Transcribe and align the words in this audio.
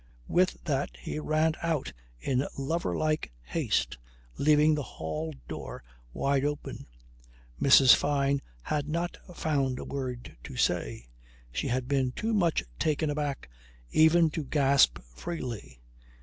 With 0.27 0.57
that 0.63 0.97
he 0.97 1.19
ran 1.19 1.53
out 1.61 1.93
in 2.19 2.47
lover 2.57 2.97
like 2.97 3.31
haste 3.43 3.99
leaving 4.35 4.73
the 4.73 4.81
hall 4.97 5.31
door 5.47 5.83
wide 6.11 6.43
open. 6.43 6.87
Mrs. 7.61 7.93
Fyne 7.93 8.41
had 8.63 8.87
not 8.89 9.17
found 9.35 9.77
a 9.77 9.85
word 9.85 10.37
to 10.45 10.55
say. 10.57 11.05
She 11.51 11.67
had 11.67 11.87
been 11.87 12.13
too 12.13 12.33
much 12.33 12.63
taken 12.79 13.11
aback 13.11 13.47
even 13.91 14.31
to 14.31 14.43
gasp 14.43 14.97
freely. 15.13 15.79